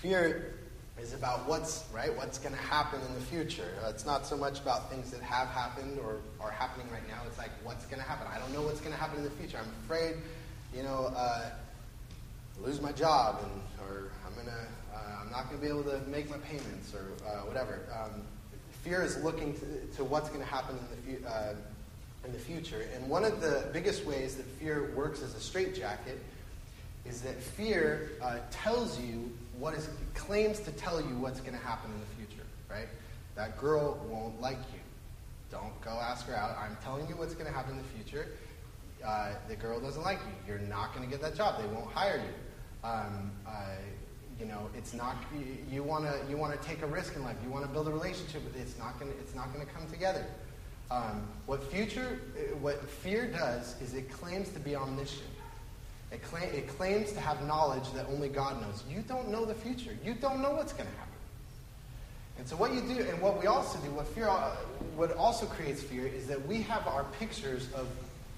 [0.00, 0.54] fear
[1.00, 3.72] is about what's right, what's going to happen in the future.
[3.82, 7.22] Uh, it's not so much about things that have happened or are happening right now.
[7.26, 8.26] It's like what's going to happen.
[8.32, 9.58] I don't know what's going to happen in the future.
[9.58, 10.16] I'm afraid,
[10.74, 11.50] you know, uh,
[12.62, 14.85] lose my job and or I'm uh, I'm
[15.36, 17.80] not going to be able to make my payments or uh, whatever.
[17.92, 18.22] Um,
[18.82, 21.54] fear is looking to, to what's going to happen in the uh,
[22.24, 22.88] in the future.
[22.94, 26.18] And one of the biggest ways that fear works as a straitjacket
[27.04, 31.64] is that fear uh, tells you what is claims to tell you what's going to
[31.64, 32.88] happen in the future, right?
[33.36, 34.80] That girl won't like you.
[35.52, 36.56] Don't go ask her out.
[36.58, 38.28] I'm telling you what's going to happen in the future.
[39.06, 40.54] Uh, the girl doesn't like you.
[40.54, 41.60] You're not going to get that job.
[41.60, 42.88] They won't hire you.
[42.88, 43.52] Um, uh,
[44.38, 45.16] you know, it's not.
[45.70, 46.30] You want to.
[46.30, 47.36] You want to take a risk in life.
[47.44, 48.42] You want to build a relationship.
[48.50, 49.12] But it's not going.
[49.20, 50.24] It's not going to come together.
[50.90, 52.20] Um, what future,
[52.60, 55.30] what fear does is it claims to be omniscient.
[56.12, 58.84] It, claim, it claims to have knowledge that only God knows.
[58.88, 59.96] You don't know the future.
[60.04, 61.12] You don't know what's going to happen.
[62.38, 64.28] And so what you do, and what we also do, what fear,
[64.94, 67.88] what also creates fear, is that we have our pictures of,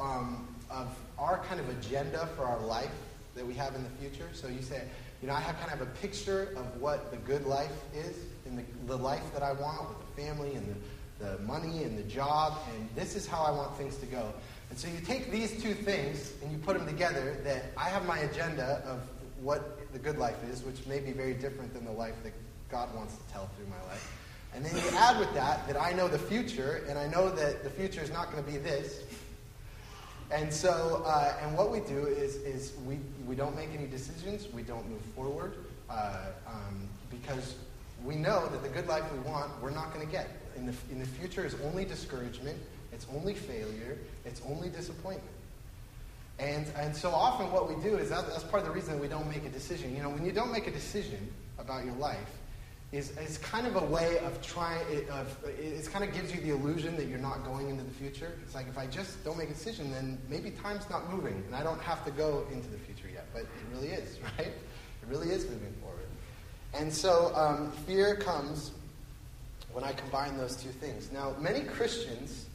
[0.01, 2.93] um, of our kind of agenda for our life
[3.35, 4.29] that we have in the future.
[4.33, 4.85] So you say,
[5.21, 8.59] you know, I have kind of a picture of what the good life is, and
[8.59, 10.77] the, the life that I want with the family and the
[11.19, 14.33] the money and the job, and this is how I want things to go.
[14.71, 18.07] And so you take these two things and you put them together that I have
[18.07, 19.01] my agenda of
[19.43, 22.33] what the good life is, which may be very different than the life that
[22.71, 24.15] God wants to tell through my life.
[24.55, 27.65] And then you add with that that I know the future, and I know that
[27.65, 29.03] the future is not going to be this.
[30.31, 34.47] And so, uh, and what we do is, is we, we don't make any decisions,
[34.53, 35.55] we don't move forward,
[35.89, 37.55] uh, um, because
[38.05, 40.75] we know that the good life we want, we're not going to get in the,
[40.91, 42.59] in the future is only discouragement,
[42.93, 45.35] it's only failure, it's only disappointment.
[46.39, 49.09] And, and so often what we do is that, that's part of the reason we
[49.09, 49.97] don't make a decision.
[49.97, 51.27] You know, when you don't make a decision
[51.59, 52.38] about your life,
[52.91, 56.41] is, is kind of a way of trying, it, of, it kind of gives you
[56.41, 58.33] the illusion that you're not going into the future.
[58.43, 61.55] It's like if I just don't make a decision, then maybe time's not moving and
[61.55, 63.27] I don't have to go into the future yet.
[63.33, 64.49] But it really is, right?
[64.49, 66.07] It really is moving forward.
[66.75, 68.73] And so um, fear comes
[69.73, 71.13] when I combine those two things.
[71.13, 72.47] Now, many Christians,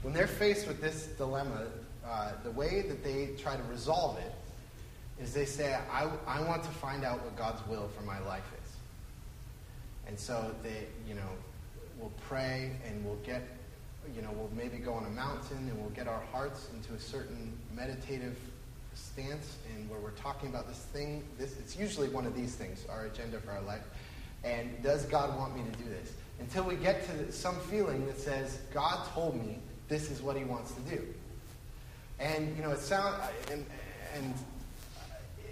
[0.00, 1.66] when they're faced with this dilemma,
[2.06, 4.32] uh, the way that they try to resolve it
[5.22, 8.44] is they say, I, I want to find out what God's will for my life.
[10.06, 11.28] And so they, you know,
[11.98, 13.42] will pray and we'll get,
[14.14, 17.00] you know, we'll maybe go on a mountain and we'll get our hearts into a
[17.00, 18.36] certain meditative
[18.94, 21.24] stance and where we're talking about this thing.
[21.38, 23.84] This, it's usually one of these things, our agenda for our life.
[24.44, 26.12] And does God want me to do this?
[26.40, 30.44] until we get to some feeling that says, God told me this is what he
[30.44, 31.02] wants to do.
[32.18, 33.16] And, you know, it sounds,
[33.50, 33.64] and,
[34.14, 34.34] and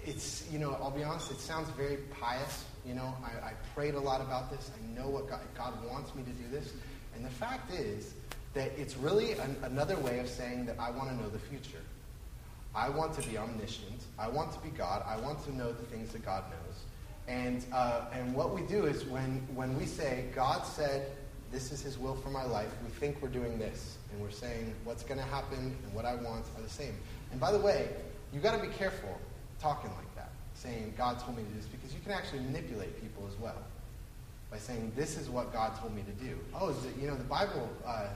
[0.05, 2.65] it's, you know, I'll be honest, it sounds very pious.
[2.85, 4.71] You know, I, I prayed a lot about this.
[4.75, 6.73] I know what God, God, wants me to do this.
[7.15, 8.13] And the fact is
[8.53, 11.81] that it's really an, another way of saying that I want to know the future.
[12.75, 14.03] I want to be omniscient.
[14.17, 15.03] I want to be God.
[15.07, 16.83] I want to know the things that God knows.
[17.27, 21.11] And, uh, and what we do is when, when we say, God said,
[21.51, 23.97] this is his will for my life, we think we're doing this.
[24.11, 26.95] And we're saying, what's going to happen and what I want are the same.
[27.31, 27.89] And by the way,
[28.33, 29.17] you've got to be careful
[29.59, 30.12] talking like
[30.63, 33.61] saying, God told me to do this, because you can actually manipulate people as well
[34.49, 36.37] by saying, this is what God told me to do.
[36.55, 38.07] Oh, is it, you know, the Bible uh,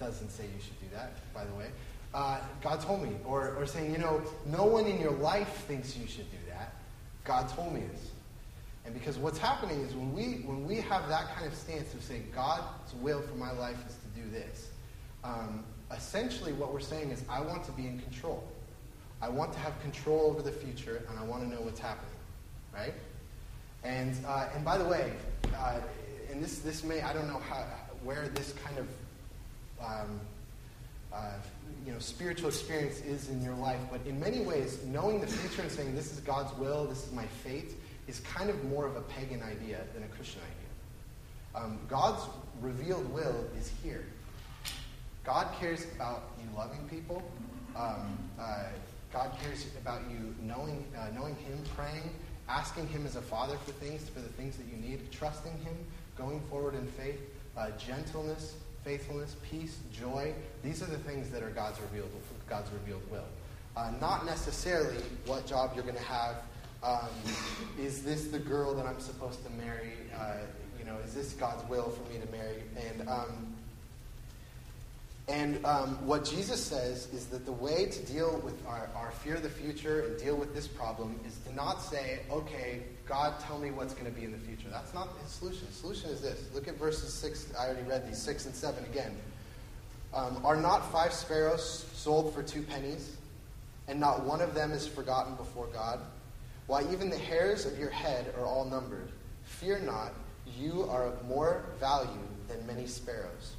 [0.00, 1.66] doesn't say you should do that, by the way.
[2.14, 3.10] Uh, God told me.
[3.26, 6.72] Or, or saying, you know, no one in your life thinks you should do that.
[7.24, 8.10] God told me this.
[8.84, 12.02] And because what's happening is when we, when we have that kind of stance of
[12.02, 14.70] saying, God's will for my life is to do this,
[15.24, 18.44] um, essentially what we're saying is, I want to be in control.
[19.22, 22.10] I want to have control over the future, and I want to know what's happening.
[22.74, 22.94] Right?
[23.84, 25.12] And, uh, and by the way,
[25.56, 25.80] uh,
[26.30, 27.64] and this, this may, I don't know how,
[28.02, 28.86] where this kind of
[29.80, 30.20] um,
[31.12, 31.32] uh,
[31.84, 35.62] you know, spiritual experience is in your life, but in many ways, knowing the future
[35.62, 37.74] and saying, this is God's will, this is my fate,
[38.08, 41.64] is kind of more of a pagan idea than a Christian idea.
[41.64, 42.22] Um, God's
[42.60, 44.04] revealed will is here.
[45.24, 47.22] God cares about you loving people.
[47.76, 48.64] Um, uh,
[49.12, 52.10] God cares about you knowing, uh, knowing Him, praying,
[52.48, 55.76] asking Him as a father for things, for the things that you need, trusting Him,
[56.16, 57.20] going forward in faith,
[57.56, 60.32] uh, gentleness, faithfulness, peace, joy.
[60.64, 62.10] These are the things that are God's revealed,
[62.48, 63.26] God's revealed will.
[63.76, 66.36] Uh, not necessarily what job you're going to have
[66.82, 67.08] um,
[67.78, 69.92] is this the girl that I'm supposed to marry?
[70.18, 70.38] Uh,
[70.78, 72.62] you know, is this God's will for me to marry?
[72.76, 73.51] And um,
[75.28, 79.36] And um, what Jesus says is that the way to deal with our, our fear
[79.36, 83.58] of the future and deal with this problem is to not say, okay, God, tell
[83.58, 84.68] me what's going to be in the future.
[84.70, 85.66] That's not his solution.
[85.68, 86.48] The solution is this.
[86.52, 87.52] Look at verses 6.
[87.58, 89.14] I already read these, 6 and 7 again.
[90.12, 93.16] Um, Are not five sparrows sold for two pennies,
[93.88, 96.00] and not one of them is forgotten before God?
[96.66, 99.08] Why, even the hairs of your head are all numbered.
[99.44, 100.12] Fear not,
[100.58, 102.10] you are of more value
[102.48, 103.54] than many sparrows.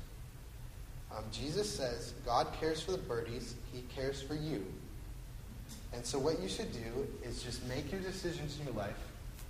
[1.16, 4.66] Um, Jesus says God cares for the birdies, He cares for you.
[5.94, 8.98] And so, what you should do is just make your decisions in your life.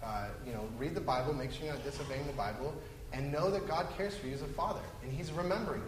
[0.04, 2.74] Uh, you know, read the Bible, make sure you're not disobeying the Bible,
[3.14, 5.88] and know that God cares for you as a father, and He's remembering you.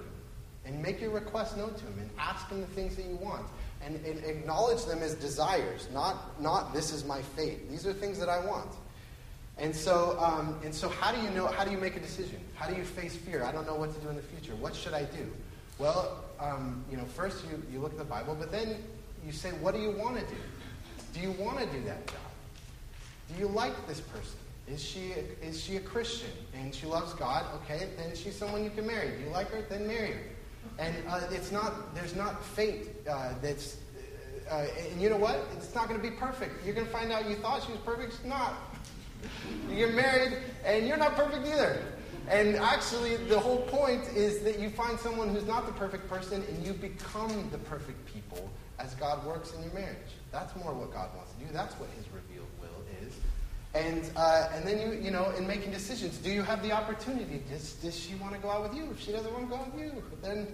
[0.65, 3.45] And make your requests known to Him, and ask Him the things that you want,
[3.83, 7.69] and, and acknowledge them as desires, not not this is my fate.
[7.69, 8.71] These are things that I want.
[9.57, 11.47] And so, um, and so, how do you know?
[11.47, 12.39] How do you make a decision?
[12.55, 13.43] How do you face fear?
[13.43, 14.55] I don't know what to do in the future.
[14.55, 15.31] What should I do?
[15.77, 18.77] Well, um, you know, first you, you look at the Bible, but then
[19.25, 20.41] you say, what do you want to do?
[21.13, 22.17] Do you want to do that job?
[23.33, 24.37] Do you like this person?
[24.67, 27.45] Is she, a, is she a Christian and she loves God?
[27.55, 29.11] Okay, then she's someone you can marry.
[29.17, 29.61] Do you like her?
[29.69, 30.21] Then marry her.
[30.79, 33.77] And uh, it's not, there's not fate uh, that's,
[34.49, 35.39] uh, and you know what?
[35.57, 36.65] It's not going to be perfect.
[36.65, 38.13] You're going to find out you thought she was perfect.
[38.17, 38.53] She's not.
[39.69, 41.81] You get married and you're not perfect either.
[42.29, 46.43] And actually, the whole point is that you find someone who's not the perfect person
[46.49, 49.95] and you become the perfect people as God works in your marriage.
[50.31, 51.53] That's more what God wants to do.
[51.53, 53.13] That's what His revealed will is.
[53.75, 57.43] And, uh, and then you, you know, in making decisions, do you have the opportunity?
[57.49, 58.89] Does, does she want to go out with you?
[58.91, 60.47] If she doesn't want to go out with you, then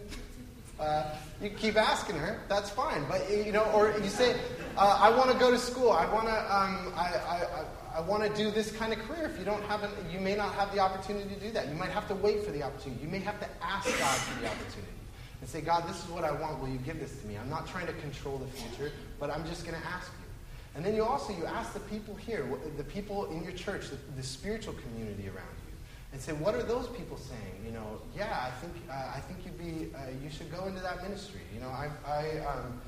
[0.80, 2.42] uh, you keep asking her.
[2.50, 3.06] That's fine.
[3.08, 4.36] But, you know, or you say,
[4.76, 5.92] uh, I want to go to school.
[5.92, 7.64] I want to, um, I, I, I
[8.00, 9.26] want to do this kind of career.
[9.26, 11.68] If you don't have it, you may not have the opportunity to do that.
[11.68, 13.04] You might have to wait for the opportunity.
[13.04, 14.94] You may have to ask God for the opportunity
[15.42, 16.62] and say, God, this is what I want.
[16.62, 17.38] Will you give this to me?
[17.38, 20.22] I'm not trying to control the future, but I'm just going to ask you.
[20.76, 23.98] And then you also you ask the people here, the people in your church, the,
[24.16, 25.74] the spiritual community around you,
[26.14, 27.66] and say, what are those people saying?
[27.66, 30.80] You know, yeah, I think uh, I think you'd be uh, you should go into
[30.80, 31.42] that ministry.
[31.54, 32.82] You know, I, I um,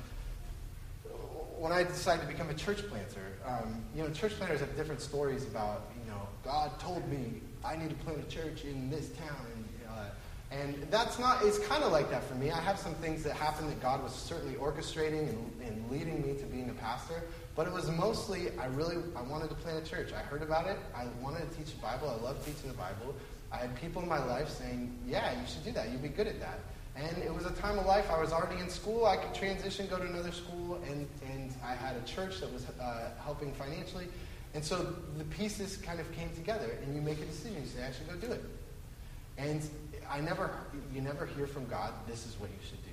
[1.58, 5.00] when I decided to become a church planter, um, you know, church planters have different
[5.00, 9.10] stories about, you know, God told me I need to plant a church in this
[9.10, 9.46] town.
[9.54, 10.04] And, uh,
[10.50, 12.50] and that's not, it's kind of like that for me.
[12.50, 16.38] I have some things that happened that God was certainly orchestrating and, and leading me
[16.38, 17.22] to being a pastor.
[17.56, 20.12] But it was mostly, I really, I wanted to plant a church.
[20.12, 20.76] I heard about it.
[20.94, 22.10] I wanted to teach the Bible.
[22.10, 23.14] I love teaching the Bible.
[23.52, 25.90] I had people in my life saying, yeah, you should do that.
[25.90, 26.58] You'd be good at that.
[26.96, 28.08] And it was a time of life.
[28.10, 29.06] I was already in school.
[29.06, 32.66] I could transition, go to another school, and, and I had a church that was
[32.80, 34.06] uh, helping financially.
[34.54, 37.62] And so the pieces kind of came together, and you make a decision.
[37.62, 38.44] You say, I should go do it.
[39.36, 39.60] And
[40.08, 40.50] I never,
[40.94, 42.90] you never hear from God, this is what you should do.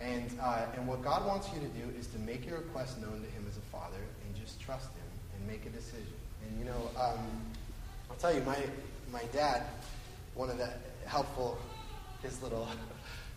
[0.00, 3.20] And, uh, and what God wants you to do is to make your request known
[3.20, 6.14] to Him as a Father and just trust Him and make a decision.
[6.46, 7.26] And you know, um,
[8.10, 8.58] I'll tell you, my,
[9.12, 9.64] my dad,
[10.34, 10.70] one of the
[11.06, 11.58] helpful,
[12.22, 12.64] his little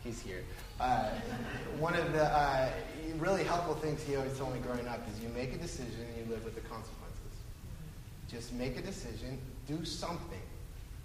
[0.05, 0.43] he's here.
[0.79, 1.09] Uh,
[1.79, 2.69] one of the uh,
[3.17, 6.25] really helpful things he always told me growing up is you make a decision and
[6.25, 7.01] you live with the consequences.
[8.29, 10.41] Just make a decision, do something.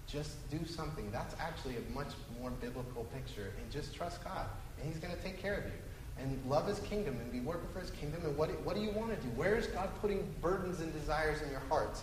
[0.06, 1.10] Just do something.
[1.12, 2.08] That's actually a much
[2.40, 3.52] more biblical picture.
[3.60, 4.46] And just trust God.
[4.78, 5.78] And he's going to take care of you.
[6.18, 8.20] And love his kingdom and be working for his kingdom.
[8.24, 9.28] And what, what do you want to do?
[9.36, 12.02] Where is God putting burdens and desires in your hearts?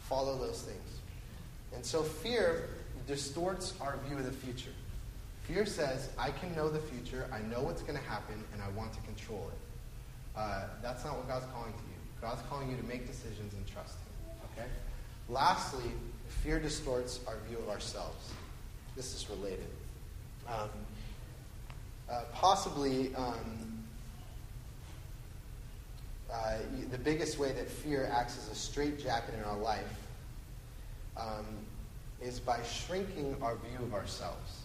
[0.00, 0.98] Follow those things.
[1.74, 2.68] And so fear
[3.06, 4.72] distorts our view of the future.
[5.46, 8.68] Fear says, I can know the future, I know what's going to happen, and I
[8.70, 9.58] want to control it.
[10.36, 12.20] Uh, that's not what God's calling to you.
[12.20, 14.34] God's calling you to make decisions and trust Him.
[14.52, 14.68] Okay?
[15.28, 15.92] Lastly,
[16.28, 18.32] fear distorts our view of ourselves.
[18.96, 19.68] This is related.
[20.48, 20.68] Um,
[22.10, 23.84] uh, possibly, um,
[26.32, 26.56] uh,
[26.90, 30.00] the biggest way that fear acts as a straitjacket in our life
[31.16, 31.46] um,
[32.20, 34.62] is by shrinking our view of ourselves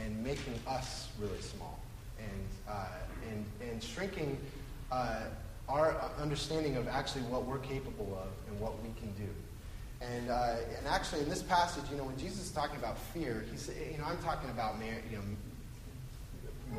[0.00, 1.78] and making us really small
[2.18, 2.86] and, uh,
[3.30, 4.38] and, and shrinking
[4.90, 5.20] uh,
[5.68, 9.30] our understanding of actually what we're capable of and what we can do.
[10.00, 13.44] And, uh, and actually, in this passage, you know, when Jesus is talking about fear,
[13.50, 14.74] he's, you know, I'm talking about,
[15.10, 15.22] you know,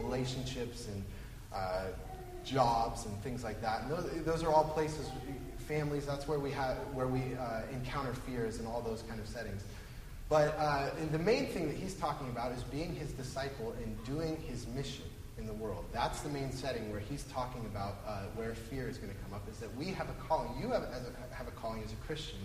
[0.01, 1.03] relationships and
[1.53, 1.85] uh,
[2.43, 3.83] jobs and things like that.
[3.83, 5.09] And those, those are all places,
[5.67, 9.27] families, that's where we, have, where we uh, encounter fears and all those kind of
[9.27, 9.63] settings.
[10.33, 14.35] But uh, the main thing that he's talking about is being his disciple and doing
[14.47, 15.05] his mission
[15.37, 15.85] in the world.
[15.93, 19.31] That's the main setting where he's talking about uh, where fear is going to come
[19.31, 19.47] up.
[19.47, 20.59] Is that we have a calling.
[20.59, 22.39] You have, a, have a calling as a Christian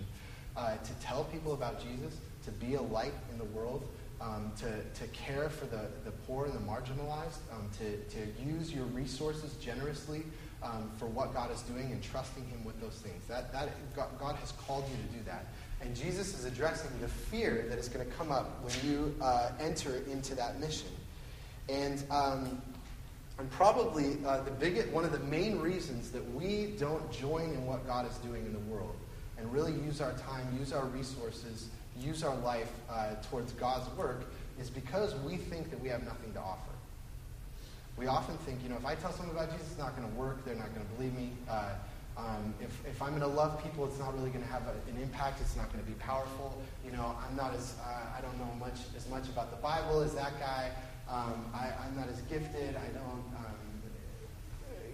[0.55, 3.87] uh, to tell people about Jesus, to be a light in the world,
[4.21, 8.71] um, to, to care for the, the poor and the marginalized, um, to, to use
[8.71, 10.21] your resources generously
[10.61, 13.25] um, for what God is doing and trusting Him with those things.
[13.27, 15.47] That, that God, God has called you to do that.
[15.81, 19.51] And Jesus is addressing the fear that is going to come up when you uh,
[19.59, 20.89] enter into that mission.
[21.69, 22.61] And, um,
[23.37, 27.65] and probably uh, the biggest, one of the main reasons that we don't join in
[27.65, 28.95] what God is doing in the world
[29.37, 34.25] and really use our time, use our resources, use our life uh, towards God's work
[34.59, 36.71] is because we think that we have nothing to offer.
[37.97, 40.15] We often think, you know, if I tell someone about Jesus, it's not going to
[40.15, 40.43] work.
[40.45, 41.31] They're not going to believe me.
[41.49, 41.69] Uh,
[42.19, 44.91] um, if, if I'm going to love people, it's not really going to have a,
[44.91, 45.39] an impact.
[45.41, 46.61] It's not going to be powerful.
[46.85, 50.01] You know, I'm not as, uh, I don't know much as much about the Bible
[50.01, 50.71] as that guy.
[51.09, 52.75] Um, I, am not as gifted.
[52.75, 53.55] I don't, um,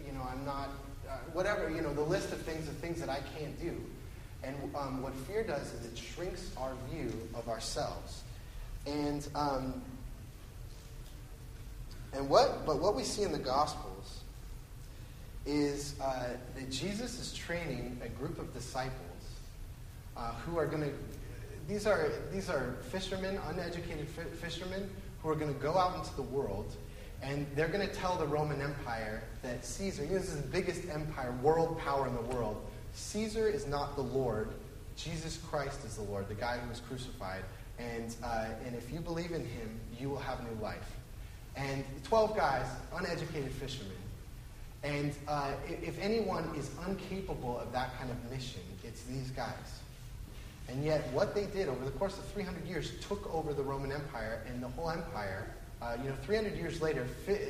[0.06, 0.70] you know, I'm not,
[1.10, 3.76] uh, whatever, you know, the list of things, of things that I can't do.
[4.44, 8.22] And um, what fear does is it shrinks our view of ourselves.
[8.86, 9.82] And, um,
[12.14, 13.95] and what, but what we see in the Gospels
[15.46, 18.94] is uh, that Jesus is training a group of disciples
[20.18, 20.92] uh, who are going to,
[21.68, 24.90] these are, these are fishermen, uneducated fishermen,
[25.22, 26.76] who are going to go out into the world
[27.22, 30.48] and they're going to tell the Roman Empire that Caesar, you know, this is the
[30.48, 34.50] biggest empire, world power in the world, Caesar is not the Lord.
[34.96, 37.42] Jesus Christ is the Lord, the guy who was crucified.
[37.80, 40.96] And, uh, and if you believe in him, you will have new life.
[41.58, 42.66] And 12 guys,
[42.96, 43.92] uneducated fishermen.
[44.86, 49.80] And uh, if anyone is incapable of that kind of mission, it's these guys.
[50.70, 53.92] And yet, what they did over the course of 300 years took over the Roman
[53.92, 55.48] Empire, and the whole empire,
[55.82, 57.08] uh, you know, 300 years later,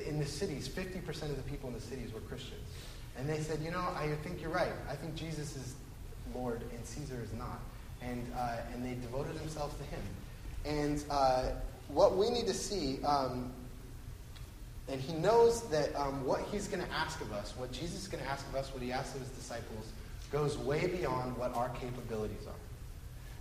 [0.08, 2.62] in the cities, 50% of the people in the cities were Christians.
[3.18, 4.72] And they said, you know, I think you're right.
[4.90, 5.76] I think Jesus is
[6.34, 7.60] Lord and Caesar is not.
[8.02, 10.02] And, uh, and they devoted themselves to him.
[10.66, 11.50] And uh,
[11.88, 13.52] what we need to see, um,
[14.88, 18.08] and he knows that um, what he's going to ask of us, what Jesus is
[18.08, 19.88] going to ask of us, what he asked of his disciples,
[20.32, 22.54] goes way beyond what our capabilities are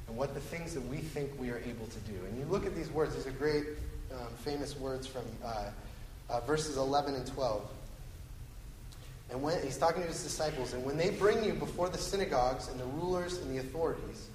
[0.08, 2.14] and what the things that we think we are able to do.
[2.28, 3.64] And you look at these words, these are great,
[4.12, 5.64] um, famous words from uh,
[6.30, 7.62] uh, verses 11 and 12.
[9.30, 12.68] And when he's talking to his disciples, and when they bring you before the synagogues
[12.68, 14.28] and the rulers and the authorities,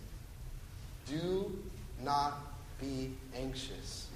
[1.08, 1.58] do
[2.04, 2.40] not
[2.80, 4.09] be anxious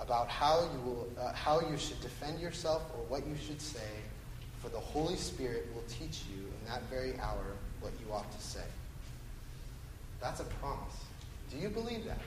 [0.00, 3.90] about how you will uh, how you should defend yourself or what you should say,
[4.62, 8.40] for the Holy Spirit will teach you in that very hour what you ought to
[8.40, 8.64] say.
[10.20, 10.94] That's a promise.
[11.50, 12.18] Do you believe that?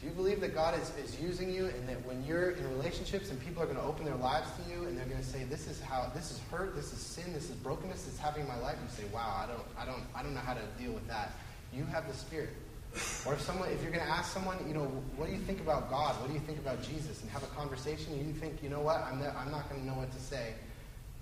[0.00, 3.30] Do you believe that God is, is using you and that when you're in relationships
[3.30, 5.44] and people are going to open their lives to you and they're going to say,
[5.44, 8.58] This is how this is hurt, this is sin, this is brokenness happening in my
[8.60, 11.06] life, you say, Wow, I don't I don't I don't know how to deal with
[11.08, 11.32] that.
[11.72, 12.50] You have the Spirit.
[13.24, 14.86] Or if someone if you're going to ask someone, you know,
[15.16, 16.20] what do you think about God?
[16.20, 17.22] What do you think about Jesus?
[17.22, 19.82] And have a conversation, and you think, you know what, I'm not, I'm not going
[19.82, 20.54] to know what to say.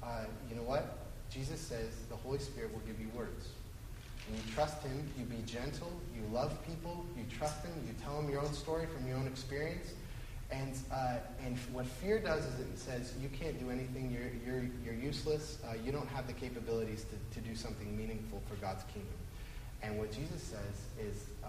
[0.02, 0.98] Uh, you know what?
[1.30, 3.48] Jesus says the Holy Spirit will give you words.
[4.28, 8.18] And you trust Him, you be gentle, you love people, you trust Him, you tell
[8.20, 9.92] Him your own story from your own experience.
[10.50, 14.64] And, uh, and what fear does is it says, you can't do anything, you're, you're,
[14.82, 18.84] you're useless, uh, you don't have the capabilities to, to do something meaningful for God's
[18.84, 19.12] kingdom.
[19.82, 21.48] And what Jesus says is, uh,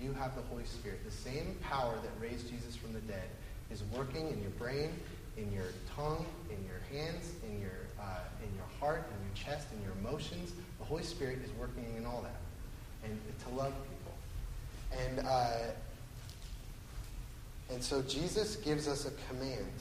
[0.00, 1.00] you have the Holy Spirit.
[1.04, 3.28] The same power that raised Jesus from the dead
[3.70, 4.90] is working in your brain,
[5.36, 5.66] in your
[5.96, 9.92] tongue, in your hands, in your, uh, in your heart, in your chest, in your
[10.00, 12.40] emotions, the Holy Spirit is working in all that,
[13.04, 14.98] and to love people.
[15.00, 15.72] And uh,
[17.72, 19.72] and so Jesus gives us a command.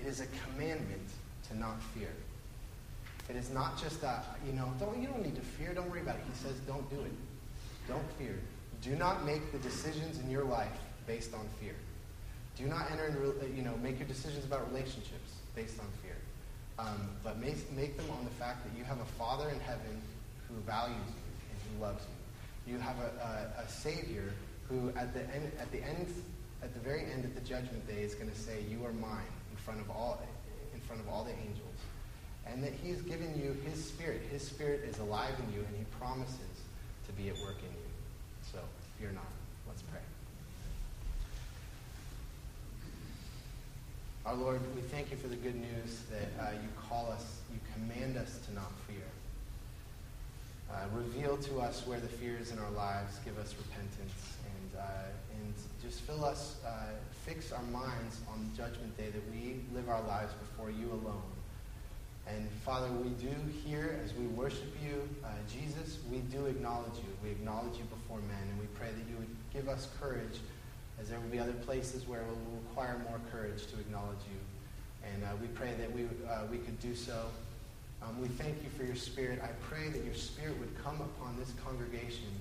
[0.00, 1.08] It is a commandment
[1.48, 2.10] to not fear.
[3.28, 5.74] It is not just that you know don't you don't need to fear.
[5.74, 6.22] Don't worry about it.
[6.30, 7.12] He says don't do it.
[7.88, 8.38] Don't fear.
[8.82, 11.74] Do not make the decisions in your life based on fear.
[12.56, 16.16] Do not enter into you know make your decisions about relationships based on fear.
[16.78, 20.02] Um, but make, make them on the fact that you have a Father in heaven
[20.48, 22.74] who values you and who loves you.
[22.74, 24.34] You have a, a, a Savior
[24.68, 26.12] who, at the end, at the end,
[26.62, 29.32] at the very end of the judgment day, is going to say, "You are mine,"
[29.50, 30.20] in front of all,
[30.74, 31.78] in front of all the angels,
[32.50, 34.22] and that He's given you His Spirit.
[34.30, 36.38] His Spirit is alive in you, and He promises
[37.06, 37.86] to be at work in you.
[38.52, 38.58] So
[38.98, 39.24] fear not.
[39.66, 40.00] Let's pray.
[44.24, 47.60] Our Lord, we thank you for the good news that uh, you call us, you
[47.74, 48.96] command us to not fear.
[50.68, 53.20] Uh, reveal to us where the fear is in our lives.
[53.24, 54.82] Give us repentance and, uh,
[55.36, 56.70] and just fill us, uh,
[57.24, 61.22] fix our minds on Judgment Day that we live our lives before you alone.
[62.26, 63.32] And Father, we do
[63.64, 67.10] here, as we worship you, uh, Jesus, we do acknowledge you.
[67.22, 70.40] We acknowledge you before men, and we pray that you would give us courage,
[71.00, 74.40] as there will be other places where it will require more courage to acknowledge you.
[75.14, 77.26] And uh, we pray that we, uh, we could do so.
[78.02, 79.40] Um, we thank you for your Spirit.
[79.42, 82.34] I pray that your Spirit would come upon this congregation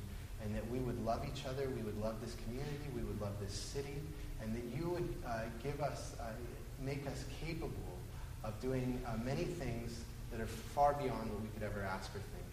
[0.44, 3.34] and that we would love each other, we would love this community, we would love
[3.40, 4.02] this city,
[4.42, 6.26] and that you would uh, give us, uh,
[6.84, 7.95] make us capable
[8.46, 10.00] of doing uh, many things
[10.32, 12.46] that are far beyond what we could ever ask or think.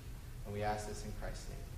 [0.46, 1.71] And we ask this in Christ's name.